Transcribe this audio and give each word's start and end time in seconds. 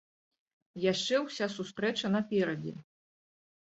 Яшчэ 0.91 1.21
ўся 1.27 1.51
сустрэча 1.59 2.13
наперадзе. 2.19 2.79